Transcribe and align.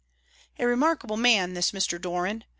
A 0.57 0.65
remarkable 0.65 1.15
man, 1.15 1.53
this 1.53 1.73
Mr. 1.73 2.01
Doran. 2.01 2.43